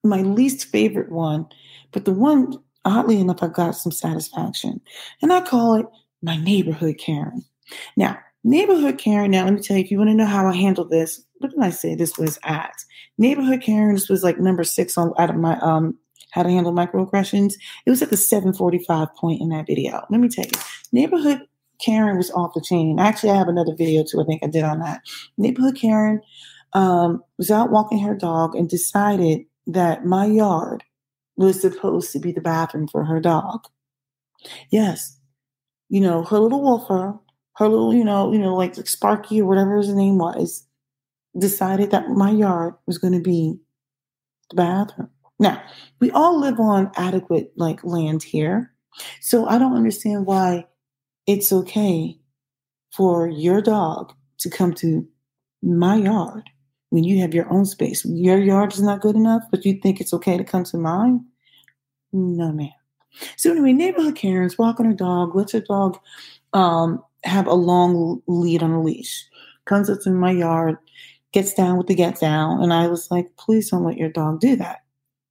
my 0.04 0.22
least 0.22 0.66
favorite 0.70 1.12
one, 1.12 1.48
but 1.92 2.06
the 2.06 2.14
one, 2.14 2.54
oddly 2.86 3.20
enough, 3.20 3.44
I 3.44 3.48
got 3.48 3.72
some 3.72 3.92
satisfaction. 3.92 4.82
And 5.22 5.34
I 5.34 5.42
call 5.42 5.76
it 5.76 5.86
my 6.22 6.38
neighborhood 6.38 6.98
Karen. 6.98 7.44
Now, 7.98 8.18
neighborhood 8.44 8.98
Karen, 8.98 9.32
now 9.32 9.44
let 9.44 9.54
me 9.54 9.62
tell 9.62 9.78
you, 9.78 9.84
if 9.84 9.92
you 9.92 9.98
want 9.98 10.10
to 10.10 10.16
know 10.16 10.26
how 10.26 10.48
I 10.48 10.56
handle 10.56 10.86
this, 10.86 11.24
what 11.40 11.52
did 11.52 11.60
I 11.62 11.70
say 11.70 11.96
this 11.96 12.18
was 12.18 12.40
at? 12.44 12.74
Neighborhood 13.18 13.62
Karen, 13.62 13.96
this 13.96 14.10
was 14.10 14.24
like 14.24 14.40
number 14.40 14.64
six 14.64 14.98
on 14.98 15.14
out 15.18 15.30
of 15.30 15.36
my 15.36 15.60
um 15.60 15.98
how 16.32 16.44
to 16.44 16.50
handle 16.50 16.74
microaggressions. 16.74 17.54
It 17.86 17.90
was 17.90 18.02
at 18.02 18.10
the 18.10 18.18
745 18.18 19.14
point 19.16 19.42
in 19.42 19.50
that 19.50 19.68
video. 19.68 20.06
Let 20.10 20.20
me 20.20 20.30
tell 20.30 20.46
you, 20.46 20.60
neighborhood 20.92 21.42
Karen 21.80 22.18
was 22.18 22.32
off 22.32 22.54
the 22.54 22.62
chain. 22.62 23.00
Actually, 23.00 23.32
I 23.32 23.38
have 23.38 23.48
another 23.48 23.76
video 23.76 24.04
too, 24.04 24.22
I 24.22 24.26
think 24.26 24.44
I 24.44 24.48
did 24.48 24.64
on 24.64 24.80
that. 24.80 25.02
Neighborhood 25.38 25.78
Karen 25.78 26.22
um, 26.74 27.24
was 27.38 27.52
out 27.52 27.72
walking 27.72 28.00
her 28.00 28.16
dog 28.16 28.56
and 28.56 28.70
decided 28.70 29.46
that 29.68 30.06
my 30.06 30.26
yard 30.26 30.84
was 31.36 31.62
supposed 31.62 32.12
to 32.12 32.20
be 32.20 32.32
the 32.32 32.42
bathroom 32.42 32.88
for 32.88 33.06
her 33.06 33.20
dog. 33.20 33.68
Yes, 34.70 35.18
you 35.90 36.02
know, 36.02 36.24
her 36.24 36.40
little 36.40 36.62
wolfer, 36.62 37.18
her 37.56 37.68
little, 37.68 37.94
you 37.94 38.04
know, 38.04 38.32
you 38.32 38.40
know, 38.40 38.56
like 38.56 38.76
Sparky 38.88 39.42
or 39.42 39.46
whatever 39.46 39.78
his 39.78 39.94
name 39.94 40.18
was, 40.18 40.67
decided 41.38 41.92
that 41.92 42.10
my 42.10 42.32
yard 42.32 42.74
was 42.86 42.98
going 42.98 43.14
to 43.14 43.22
be 43.22 43.58
the 44.50 44.56
bathroom. 44.56 45.10
Now, 45.40 45.62
we 46.00 46.10
all 46.12 46.40
live 46.40 46.60
on 46.60 46.92
adequate 46.96 47.52
like 47.56 47.84
land 47.84 48.24
here. 48.24 48.74
So 49.22 49.46
I 49.46 49.60
don't 49.60 49.76
understand 49.76 50.26
why 50.26 50.66
it's 51.28 51.52
okay 51.52 52.18
for 52.92 53.28
your 53.28 53.62
dog 53.62 54.14
to 54.40 54.50
come 54.50 54.74
to 54.76 55.08
my 55.62 55.96
yard 55.96 56.50
when 56.90 57.04
you 57.04 57.20
have 57.22 57.34
your 57.34 57.52
own 57.52 57.66
space. 57.66 58.06
Your 58.06 58.40
yard 58.40 58.74
is 58.74 58.82
not 58.82 59.02
good 59.02 59.16
enough, 59.16 59.44
but 59.52 59.66
you 59.66 59.80
think 59.82 60.00
it's 60.00 60.14
okay 60.14 60.38
to 60.38 60.44
come 60.44 60.64
to 60.66 60.78
mine? 60.78 61.26
No, 62.14 62.52
ma'am. 62.52 62.72
So 63.36 63.52
anyway, 63.52 63.74
neighborhood 63.74 64.16
Karen's 64.16 64.58
walking 64.58 64.86
her 64.86 64.94
dog, 64.94 65.36
lets 65.36 65.52
her 65.52 65.60
dog 65.60 65.98
um, 66.54 67.04
have 67.24 67.48
a 67.48 67.54
long 67.54 68.22
lead 68.28 68.64
on 68.64 68.72
a 68.72 68.82
leash. 68.82 69.26
Comes 69.66 69.90
up 69.90 70.00
to 70.02 70.12
my 70.12 70.32
yard, 70.32 70.78
gets 71.38 71.54
down 71.54 71.78
with 71.78 71.88
the 71.88 71.96
get 71.96 72.20
down, 72.20 72.64
and 72.64 72.74
I 72.74 72.88
was 72.88 73.10
like, 73.12 73.36
please 73.38 73.70
don't 73.70 73.86
let 73.86 73.98
your 73.98 74.10
dog 74.10 74.40
do 74.40 74.56
that 74.58 74.82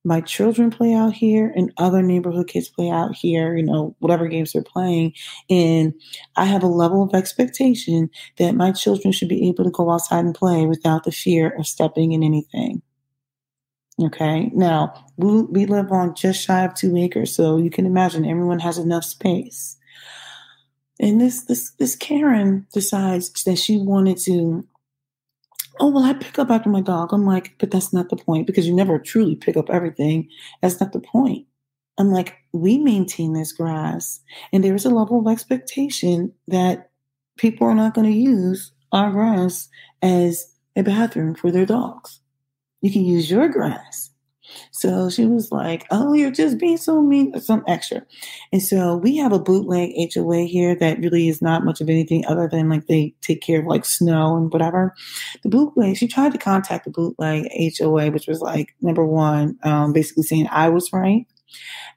my 0.06 0.20
children 0.20 0.70
play 0.70 0.94
out 0.94 1.12
here 1.12 1.52
and 1.56 1.72
other 1.78 2.00
neighborhood 2.00 2.46
kids 2.46 2.68
play 2.68 2.88
out 2.88 3.14
here, 3.14 3.56
you 3.56 3.64
know, 3.64 3.96
whatever 3.98 4.28
games 4.28 4.52
they're 4.52 4.62
playing. 4.62 5.12
And 5.50 5.92
I 6.36 6.44
have 6.44 6.62
a 6.62 6.68
level 6.68 7.02
of 7.02 7.12
expectation 7.12 8.08
that 8.38 8.54
my 8.54 8.70
children 8.70 9.10
should 9.10 9.28
be 9.28 9.48
able 9.48 9.64
to 9.64 9.70
go 9.70 9.90
outside 9.90 10.24
and 10.24 10.34
play 10.34 10.64
without 10.64 11.02
the 11.02 11.10
fear 11.10 11.48
of 11.58 11.66
stepping 11.66 12.12
in 12.12 12.22
anything. 12.22 12.82
Okay. 14.00 14.52
Now, 14.54 14.94
we, 15.16 15.42
we 15.42 15.66
live 15.66 15.90
on 15.90 16.14
just 16.14 16.40
shy 16.40 16.64
of 16.64 16.74
two 16.74 16.96
acres, 16.96 17.34
so 17.34 17.56
you 17.56 17.70
can 17.70 17.84
imagine 17.84 18.24
everyone 18.24 18.60
has 18.60 18.78
enough 18.78 19.04
space. 19.04 19.76
And 21.00 21.20
this 21.20 21.44
this 21.44 21.72
this 21.78 21.96
Karen 21.96 22.66
decides 22.72 23.42
that 23.44 23.58
she 23.58 23.78
wanted 23.78 24.18
to 24.18 24.66
oh 25.80 25.88
well 25.88 26.04
i 26.04 26.12
pick 26.12 26.38
up 26.38 26.50
after 26.50 26.68
my 26.68 26.80
dog. 26.80 27.12
I'm 27.12 27.26
like 27.26 27.54
but 27.58 27.70
that's 27.70 27.92
not 27.92 28.08
the 28.08 28.16
point 28.16 28.46
because 28.46 28.66
you 28.66 28.74
never 28.74 28.98
truly 28.98 29.36
pick 29.36 29.56
up 29.56 29.70
everything. 29.70 30.28
That's 30.62 30.80
not 30.80 30.92
the 30.92 31.00
point. 31.00 31.46
I'm 31.98 32.10
like 32.10 32.34
we 32.52 32.78
maintain 32.78 33.32
this 33.32 33.52
grass 33.52 34.20
and 34.52 34.62
there 34.62 34.74
is 34.74 34.84
a 34.84 34.90
level 34.90 35.20
of 35.20 35.32
expectation 35.32 36.32
that 36.48 36.90
people 37.36 37.66
are 37.66 37.74
not 37.74 37.94
going 37.94 38.10
to 38.10 38.18
use 38.18 38.72
our 38.92 39.10
grass 39.10 39.68
as 40.02 40.52
a 40.76 40.82
bathroom 40.82 41.34
for 41.34 41.50
their 41.50 41.66
dogs. 41.66 42.20
You 42.82 42.92
can 42.92 43.04
use 43.04 43.30
your 43.30 43.48
grass 43.48 44.10
so 44.70 45.10
she 45.10 45.26
was 45.26 45.50
like, 45.50 45.86
Oh, 45.90 46.12
you're 46.12 46.30
just 46.30 46.58
being 46.58 46.76
so 46.76 47.00
mean, 47.00 47.38
some 47.40 47.64
extra. 47.66 48.02
And 48.52 48.62
so 48.62 48.96
we 48.96 49.16
have 49.16 49.32
a 49.32 49.38
bootleg 49.38 49.92
HOA 50.14 50.42
here 50.42 50.74
that 50.76 50.98
really 50.98 51.28
is 51.28 51.42
not 51.42 51.64
much 51.64 51.80
of 51.80 51.88
anything 51.88 52.24
other 52.26 52.48
than 52.48 52.68
like 52.68 52.86
they 52.86 53.14
take 53.20 53.42
care 53.42 53.60
of 53.60 53.66
like 53.66 53.84
snow 53.84 54.36
and 54.36 54.52
whatever. 54.52 54.94
The 55.42 55.48
bootleg, 55.48 55.96
she 55.96 56.08
tried 56.08 56.32
to 56.32 56.38
contact 56.38 56.84
the 56.84 56.90
bootleg 56.90 57.48
HOA, 57.78 58.10
which 58.10 58.26
was 58.26 58.40
like 58.40 58.74
number 58.80 59.04
one, 59.04 59.58
um, 59.62 59.92
basically 59.92 60.24
saying 60.24 60.48
I 60.50 60.68
was 60.68 60.92
right. 60.92 61.26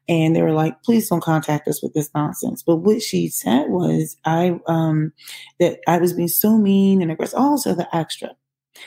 And 0.08 0.36
they 0.36 0.41
were 0.41 0.53
like, 0.53 0.82
please 0.84 1.08
don't 1.08 1.24
contact 1.24 1.68
us 1.68 1.84
with 1.84 1.94
this 1.94 2.10
nonsense. 2.15 2.63
But 2.63 2.77
what 2.77 3.01
she 3.01 3.27
said 3.27 3.70
was 3.70 4.18
I 4.25 4.60
um 4.68 5.13
that 5.60 5.79
I 5.88 5.98
was 5.98 6.13
being 6.13 6.27
so 6.27 6.58
mean 6.58 7.01
and 7.01 7.12
aggressive. 7.12 7.39
Also 7.39 7.75
the 7.75 7.94
extra. 7.96 8.29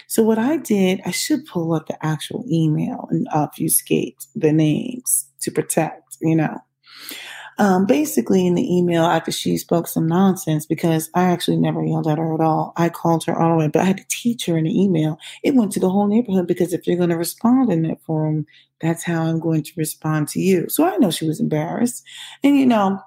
So 0.07 0.23
what 0.23 0.39
I 0.39 0.57
did, 0.57 1.01
I 1.05 1.11
should 1.11 1.47
pull 1.47 1.75
up 1.75 1.87
the 1.87 2.05
actual 2.05 2.45
email 2.51 3.09
and 3.11 3.29
obfuscate 3.33 4.27
the 4.35 4.53
names 4.53 5.29
to 5.41 5.51
protect, 5.51 6.17
you 6.21 6.37
know. 6.37 6.59
Um, 7.59 7.85
basically, 7.85 8.47
in 8.47 8.55
the 8.55 8.77
email, 8.77 9.05
after 9.05 9.31
she 9.31 9.57
spoke 9.59 9.87
some 9.87 10.07
nonsense, 10.07 10.65
because 10.65 11.11
I 11.15 11.25
actually 11.25 11.59
never 11.59 11.85
yelled 11.85 12.09
at 12.09 12.19
her 12.19 12.35
at 12.35 12.41
all. 12.41 12.73
I 12.77 12.89
called 12.89 13.25
her 13.27 13.39
all 13.39 13.51
the 13.51 13.57
way, 13.57 13.69
but 13.69 13.83
I 13.83 13.85
had 13.85 13.99
to 13.99 14.07
teach 14.09 14.47
her 14.47 14.57
in 14.57 14.65
the 14.65 14.83
email. 14.83 15.19
It 15.43 15.55
went 15.55 15.71
to 15.73 15.81
the 15.81 15.91
whole 15.91 16.07
neighborhood 16.07 16.47
because 16.47 16.73
if 16.73 16.87
you're 16.87 16.97
going 16.97 17.11
to 17.11 17.17
respond 17.17 17.71
in 17.71 17.83
that 17.83 18.03
forum, 18.03 18.47
that's 18.81 19.05
how 19.05 19.23
I'm 19.23 19.39
going 19.39 19.62
to 19.65 19.73
respond 19.77 20.29
to 20.29 20.41
you. 20.41 20.69
So 20.69 20.85
I 20.85 20.97
know 20.97 21.11
she 21.11 21.27
was 21.27 21.41
embarrassed. 21.41 22.03
And, 22.43 22.59
you 22.59 22.67
know, 22.67 22.99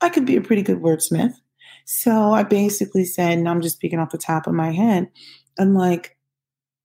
I 0.00 0.08
could 0.08 0.26
be 0.26 0.36
a 0.36 0.42
pretty 0.42 0.62
good 0.62 0.82
wordsmith. 0.82 1.34
So 1.84 2.32
I 2.32 2.42
basically 2.42 3.04
said, 3.04 3.38
and 3.38 3.48
I'm 3.48 3.62
just 3.62 3.76
speaking 3.76 4.00
off 4.00 4.10
the 4.10 4.18
top 4.18 4.48
of 4.48 4.54
my 4.54 4.72
head, 4.72 5.08
I'm 5.58 5.74
like, 5.74 6.16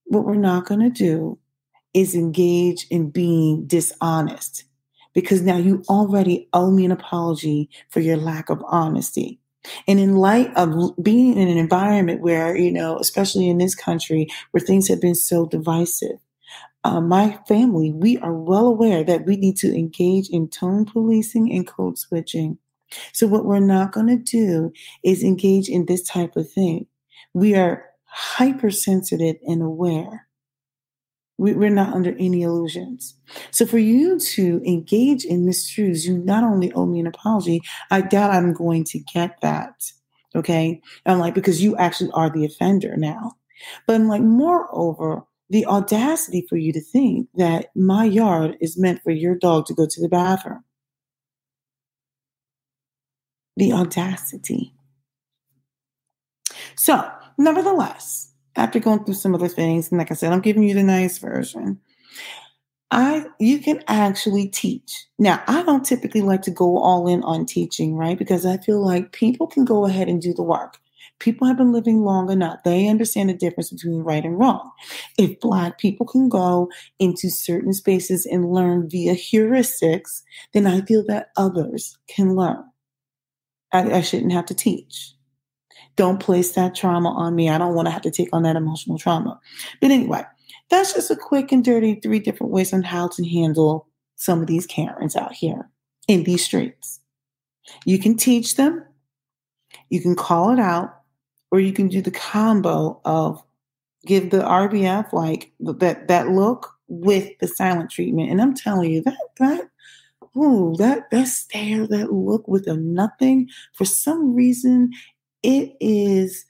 what 0.06 0.26
we're 0.26 0.36
not 0.36 0.66
going 0.66 0.82
to 0.82 0.90
do 0.90 1.38
is 1.94 2.16
engage 2.16 2.88
in 2.90 3.10
being 3.10 3.66
dishonest 3.66 4.64
because 5.14 5.42
now 5.42 5.58
you 5.58 5.84
already 5.90 6.48
owe 6.54 6.72
me 6.72 6.86
an 6.86 6.92
apology 6.92 7.70
for 7.90 8.00
your 8.00 8.18
lack 8.18 8.50
of 8.50 8.64
honesty. 8.68 9.40
And 9.88 10.00
in 10.00 10.16
light 10.16 10.56
of 10.56 10.96
being 11.04 11.38
in 11.38 11.48
an 11.48 11.58
environment 11.58 12.22
where, 12.22 12.56
you 12.58 12.72
know, 12.72 12.98
especially 12.98 13.50
in 13.50 13.58
this 13.58 13.76
country 13.76 14.28
where 14.52 14.62
things 14.62 14.88
have 14.88 15.02
been 15.02 15.16
so 15.16 15.46
divisive, 15.46 16.18
uh, 16.84 17.00
my 17.00 17.38
family, 17.48 17.92
we 17.92 18.18
are 18.20 18.34
well 18.34 18.66
aware 18.66 19.04
that 19.04 19.26
we 19.26 19.36
need 19.36 19.56
to 19.58 19.74
engage 19.74 20.30
in 20.30 20.48
tone 20.48 20.86
policing 20.86 21.52
and 21.52 21.68
code 21.68 21.98
switching. 21.98 22.58
So, 23.14 23.28
what 23.28 23.46
we're 23.46 23.60
not 23.60 23.92
going 23.92 24.08
to 24.08 24.18
do 24.18 24.74
is 25.04 25.24
engage 25.24 25.70
in 25.70 25.86
this 25.86 26.02
type 26.02 26.36
of 26.36 26.52
thing. 26.52 26.88
We 27.34 27.56
are 27.56 27.86
hypersensitive 28.12 29.38
and 29.48 29.62
aware. 29.62 30.28
We, 31.38 31.54
we're 31.54 31.70
not 31.70 31.94
under 31.94 32.16
any 32.20 32.44
illusions. 32.44 33.16
So 33.50 33.66
for 33.66 33.80
you 33.80 34.20
to 34.20 34.62
engage 34.66 35.26
in 35.26 35.46
mistruths, 35.46 36.06
you 36.06 36.18
not 36.20 36.44
only 36.44 36.72
owe 36.74 36.86
me 36.86 37.00
an 37.00 37.08
apology, 37.08 37.62
I 37.90 38.02
doubt 38.02 38.32
I'm 38.32 38.54
going 38.54 38.84
to 38.86 39.00
get 39.00 39.40
that. 39.42 39.92
Okay. 40.36 40.82
I'm 41.06 41.20
like, 41.20 41.34
because 41.34 41.64
you 41.64 41.76
actually 41.78 42.12
are 42.14 42.30
the 42.30 42.46
offender 42.46 42.96
now. 42.96 43.34
But 43.88 43.96
I'm 43.96 44.08
like, 44.08 44.22
moreover, 44.22 45.24
the 45.50 45.66
audacity 45.66 46.46
for 46.48 46.58
you 46.58 46.72
to 46.74 46.82
think 46.82 47.28
that 47.36 47.72
my 47.76 48.06
yard 48.06 48.58
is 48.62 48.78
meant 48.78 49.02
for 49.04 49.12
your 49.12 49.36
dog 49.36 49.66
to 49.66 49.74
go 49.74 49.88
to 49.90 50.02
the 50.02 50.10
bathroom. 50.10 50.64
The 53.58 53.74
audacity. 53.74 54.74
So 56.76 57.12
Nevertheless, 57.38 58.32
after 58.56 58.80
going 58.80 59.04
through 59.04 59.16
some 59.16 59.36
other 59.36 59.48
things, 59.48 59.90
and 59.92 60.00
like 60.00 60.12
I 60.12 60.16
said, 60.16 60.32
I'm 60.32 60.42
giving 60.42 60.64
you 60.64 60.74
the 60.74 60.84
nice 60.84 61.18
version. 61.18 61.80
I 62.92 63.26
you 63.40 63.60
can 63.60 63.82
actually 63.88 64.48
teach. 64.50 65.08
Now, 65.18 65.42
I 65.48 65.64
don't 65.64 65.86
typically 65.86 66.22
like 66.22 66.42
to 66.44 66.52
go 66.52 66.78
all 66.78 67.08
in 67.08 67.24
on 67.24 67.46
teaching, 67.46 67.96
right? 67.96 68.18
Because 68.20 68.46
I 68.46 68.58
feel 68.58 68.86
like 68.86 69.14
people 69.14 69.48
can 69.48 69.64
go 69.64 69.86
ahead 69.86 70.10
and 70.10 70.22
do 70.22 70.34
the 70.34 70.44
work. 70.44 70.78
People 71.20 71.48
have 71.48 71.58
been 71.58 71.72
living 71.72 72.02
long 72.02 72.30
enough. 72.32 72.64
They 72.64 72.88
understand 72.88 73.30
the 73.30 73.34
difference 73.34 73.70
between 73.70 74.02
right 74.02 74.26
and 74.26 74.38
wrong. 74.38 74.72
If 75.18 75.40
black 75.40 75.78
people 75.78 76.06
can 76.06 76.30
go 76.30 76.70
into 77.00 77.30
certain 77.30 77.74
spaces 77.74 78.26
and 78.26 78.52
learn 78.52 78.90
via 78.90 79.14
heuristics, 79.14 80.24
then 80.54 80.68
I 80.68 80.82
feel 80.82 81.06
that 81.06 81.30
others 81.38 81.98
can 82.10 82.36
learn. 82.36 82.64
I, 83.72 83.98
I 83.98 84.02
shouldn't 84.02 84.34
have 84.34 84.48
to 84.48 84.56
teach 84.56 85.14
don't 86.02 86.20
place 86.20 86.54
that 86.54 86.74
trauma 86.74 87.12
on 87.12 87.36
me. 87.36 87.48
I 87.48 87.60
don't 87.60 87.76
want 87.76 87.86
to 87.86 87.92
have 87.92 88.02
to 88.02 88.10
take 88.10 88.30
on 88.34 88.42
that 88.42 88.56
emotional 88.56 88.98
trauma. 88.98 89.40
But 89.80 89.92
anyway, 89.92 90.24
that's 90.72 90.96
just 90.96 91.12
a 91.12 91.16
quick 91.16 91.52
and 91.52 91.64
dirty 91.64 92.00
three 92.02 92.18
different 92.18 92.52
ways 92.52 92.74
on 92.74 92.82
how 92.82 93.08
to 93.10 93.30
handle 93.30 93.88
some 94.16 94.42
of 94.42 94.48
these 94.48 94.66
Karens 94.66 95.16
out 95.16 95.32
here 95.32 95.70
in 96.08 96.24
these 96.24 96.44
streets. 96.44 97.00
You 97.86 98.00
can 98.00 98.18
teach 98.18 98.56
them, 98.56 98.84
you 99.90 100.02
can 100.02 100.16
call 100.16 100.50
it 100.50 100.60
out, 100.60 100.92
or 101.52 101.60
you 101.60 101.72
can 101.72 101.88
do 101.88 102.02
the 102.02 102.10
combo 102.10 103.00
of 103.06 103.40
give 104.08 104.32
the 104.32 104.40
RBF 104.40 105.14
like 105.14 105.52
that 105.60 106.08
that 106.08 106.30
look 106.30 106.74
with 106.88 107.30
the 107.42 107.48
silent 107.48 107.92
treatment. 107.92 108.32
And 108.32 108.42
I'm 108.42 108.56
telling 108.56 108.90
you 108.90 109.04
that 109.04 109.18
that 109.38 109.70
ooh, 110.36 110.74
that 110.80 111.12
that 111.12 111.28
stare, 111.28 111.86
that 111.86 112.12
look 112.12 112.48
with 112.48 112.68
a 112.68 112.76
nothing, 112.76 113.50
for 113.74 113.86
some 113.86 114.34
reason, 114.34 114.90
it 115.44 115.76
is 115.80 116.46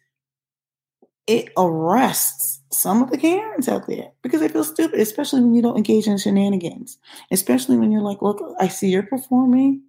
it 1.27 1.49
arrests 1.57 2.59
some 2.71 3.01
of 3.03 3.11
the 3.11 3.17
Karens 3.17 3.67
out 3.67 3.87
there 3.87 4.11
because 4.21 4.39
they 4.41 4.47
feel 4.47 4.63
stupid, 4.63 4.99
especially 4.99 5.41
when 5.41 5.53
you 5.53 5.61
don't 5.61 5.77
engage 5.77 6.07
in 6.07 6.17
shenanigans. 6.17 6.97
Especially 7.31 7.77
when 7.77 7.91
you're 7.91 8.01
like, 8.01 8.21
look, 8.21 8.41
I 8.59 8.67
see 8.67 8.89
you're 8.89 9.03
performing 9.03 9.81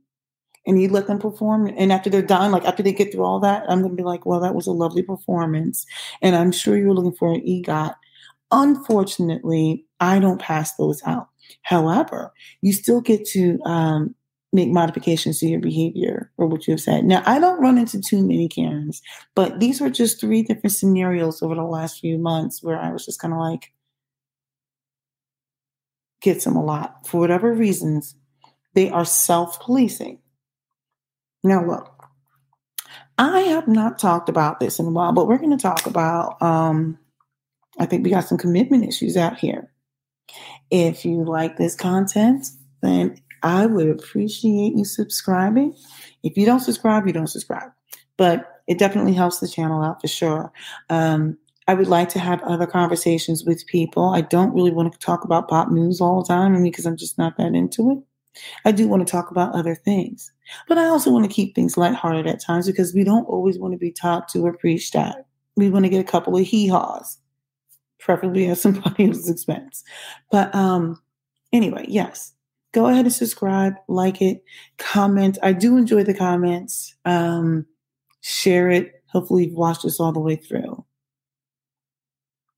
and 0.66 0.80
you 0.80 0.88
let 0.88 1.06
them 1.06 1.18
perform. 1.18 1.73
And 1.76 1.92
after 1.92 2.11
they're 2.11 2.23
done, 2.23 2.52
like 2.52 2.64
after 2.64 2.82
they 2.82 2.92
get 2.92 3.12
through 3.12 3.25
all 3.25 3.40
that, 3.40 3.64
I'm 3.68 3.80
going 3.80 3.97
to 3.97 3.97
be 3.97 4.06
like, 4.06 4.26
well, 4.26 4.40
that 4.40 4.54
was 4.54 4.66
a 4.66 4.73
lovely 4.73 5.02
performance. 5.02 5.87
And 6.21 6.37
I'm 6.37 6.52
sure 6.52 6.76
you 6.76 6.87
were 6.88 6.94
looking 6.94 7.16
for 7.16 7.32
an 7.32 7.40
EGOT. 7.40 7.94
Unfortunately, 8.50 9.85
I 10.00 10.18
don't 10.18 10.40
pass 10.40 10.75
those 10.75 11.02
out. 11.06 11.28
However, 11.62 12.32
you 12.61 12.73
still 12.73 13.00
get 13.00 13.26
to 13.28 13.61
um, 13.64 14.14
make 14.52 14.68
modifications 14.68 15.38
to 15.38 15.47
your 15.47 15.61
behavior 15.61 16.30
or 16.37 16.47
what 16.47 16.66
you 16.66 16.73
have 16.73 16.80
said. 16.80 17.04
Now, 17.04 17.23
I 17.25 17.38
don't 17.38 17.61
run 17.61 17.78
into 17.78 18.00
too 18.00 18.26
many 18.26 18.49
Karens, 18.49 19.00
but 19.35 19.61
these 19.61 19.80
were 19.80 19.90
just 19.90 20.21
three 20.21 20.42
different 20.42 20.73
scenarios 20.73 21.42
over 21.42 21.54
the 21.54 21.62
last 21.62 22.00
few 22.00 22.18
months 22.18 22.62
where 22.62 22.78
I 22.78 22.92
was 22.92 23.06
just 23.06 23.21
kind 23.21 23.32
of 23.32 23.40
like, 23.40 23.73
gets 26.21 26.44
them 26.44 26.56
a 26.56 26.64
lot. 26.64 27.06
For 27.06 27.18
whatever 27.18 27.52
reasons, 27.52 28.14
they 28.75 28.90
are 28.90 29.04
self 29.04 29.61
policing. 29.61 30.18
Now, 31.44 31.66
look, 31.66 32.09
I 33.18 33.40
have 33.40 33.68
not 33.68 33.99
talked 33.99 34.28
about 34.28 34.61
this 34.61 34.78
in 34.78 34.87
a 34.87 34.90
while, 34.90 35.12
but 35.12 35.26
we're 35.26 35.38
going 35.38 35.56
to 35.56 35.62
talk 35.62 35.87
about, 35.87 36.40
um, 36.40 36.99
I 37.78 37.87
think 37.87 38.04
we 38.04 38.11
got 38.11 38.25
some 38.25 38.38
commitment 38.38 38.85
issues 38.85 39.16
out 39.16 39.38
here. 39.38 39.71
If 40.71 41.04
you 41.04 41.25
like 41.25 41.56
this 41.56 41.75
content, 41.75 42.47
then 42.80 43.21
I 43.43 43.67
would 43.67 43.89
appreciate 43.89 44.75
you 44.77 44.85
subscribing. 44.85 45.75
If 46.23 46.37
you 46.37 46.47
don't 46.47 46.61
subscribe, 46.61 47.07
you 47.07 47.13
don't 47.13 47.27
subscribe, 47.27 47.71
but 48.17 48.63
it 48.69 48.79
definitely 48.79 49.15
helps 49.15 49.41
the 49.41 49.49
channel 49.49 49.83
out 49.83 50.01
for 50.01 50.09
sure. 50.09 50.53
Um, 50.89 51.37
I 51.69 51.75
would 51.75 51.89
like 51.89 52.09
to 52.11 52.19
have 52.19 52.43
other 52.43 52.67
conversations 52.67 53.45
with 53.45 53.67
people. 53.67 54.11
I 54.11 54.21
don't 54.21 54.53
really 54.53 54.73
want 54.73 54.93
to 54.93 54.99
talk 54.99 55.25
about 55.25 55.49
pop 55.49 55.71
news 55.71 56.01
all 56.01 56.23
the 56.23 56.29
time, 56.29 56.61
because 56.63 56.87
I'm 56.87 56.97
just 56.97 57.19
not 57.19 57.37
that 57.37 57.55
into 57.55 57.91
it. 57.93 57.99
I 58.65 58.73
do 58.73 58.89
want 58.89 59.07
to 59.07 59.11
talk 59.11 59.31
about 59.31 59.55
other 59.55 59.75
things, 59.75 60.33
but 60.67 60.79
I 60.79 60.87
also 60.87 61.11
want 61.11 61.25
to 61.25 61.35
keep 61.35 61.55
things 61.55 61.77
lighthearted 61.77 62.27
at 62.27 62.41
times 62.41 62.67
because 62.67 62.95
we 62.95 63.05
don't 63.05 63.25
always 63.25 63.59
want 63.59 63.73
to 63.73 63.79
be 63.79 63.93
talked 63.93 64.33
to 64.33 64.47
or 64.47 64.57
preached 64.57 64.97
at. 64.97 65.27
We 65.57 65.69
want 65.69 65.85
to 65.85 65.91
get 65.91 66.01
a 66.01 66.11
couple 66.11 66.37
of 66.37 66.47
hee 66.47 66.67
haws, 66.67 67.19
preferably 68.01 68.49
at 68.49 68.59
somebody 68.59 69.09
else's 69.09 69.29
expense. 69.31 69.85
But 70.31 70.55
um, 70.55 71.01
anyway, 71.53 71.85
yes, 71.89 72.33
go 72.73 72.87
ahead 72.88 73.05
and 73.05 73.14
subscribe, 73.14 73.75
like 73.88 74.21
it, 74.21 74.45
comment. 74.79 75.38
I 75.43 75.52
do 75.52 75.76
enjoy 75.76 76.05
the 76.05 76.14
comments. 76.14 76.95
Um, 77.05 77.67
share 78.21 78.71
it. 78.71 79.02
Hopefully, 79.09 79.47
you've 79.47 79.55
watched 79.55 79.83
this 79.85 80.00
all 80.00 80.12
the 80.12 80.21
way 80.21 80.37
through. 80.37 80.85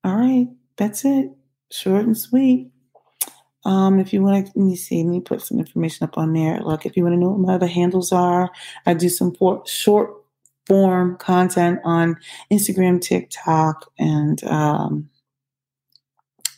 All 0.03 0.15
right, 0.15 0.47
that's 0.77 1.03
it. 1.05 1.29
Short 1.71 2.05
and 2.05 2.17
sweet. 2.17 2.71
Um, 3.65 3.99
if 3.99 4.13
you 4.13 4.21
want 4.21 4.45
to, 4.45 4.51
let 4.55 4.65
me 4.67 4.75
see, 4.75 5.03
let 5.03 5.09
me 5.09 5.19
put 5.19 5.41
some 5.41 5.59
information 5.59 6.03
up 6.03 6.17
on 6.17 6.33
there. 6.33 6.59
Look, 6.61 6.85
if 6.85 6.95
you 6.95 7.03
want 7.03 7.13
to 7.13 7.19
know 7.19 7.29
what 7.31 7.39
my 7.39 7.55
other 7.55 7.67
handles 7.67 8.11
are, 8.11 8.51
I 8.85 8.93
do 8.93 9.09
some 9.09 9.33
for, 9.33 9.63
short 9.65 10.13
form 10.67 11.17
content 11.17 11.79
on 11.83 12.17
Instagram, 12.51 13.01
TikTok, 13.01 13.91
and 13.97 14.43
um, 14.43 15.09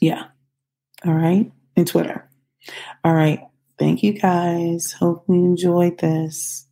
yeah. 0.02 0.26
All 1.06 1.14
right. 1.14 1.52
And 1.76 1.88
Twitter. 1.88 2.27
All 3.04 3.14
right. 3.14 3.40
Thank 3.78 4.04
you 4.04 4.14
guys. 4.14 4.92
Hope 4.94 5.26
you 5.28 5.36
enjoyed 5.36 6.00
this. 6.00 6.68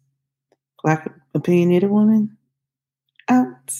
Black 0.84 1.10
opinionated 1.34 1.90
woman 1.90 2.38
out. 3.30 3.74